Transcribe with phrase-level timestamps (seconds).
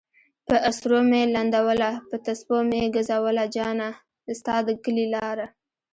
[0.47, 3.89] پہ اسرو میی لنڈولہ پہ تسپو میی گزولہ جانہ!
[4.37, 5.45] ستا د کلی لارہ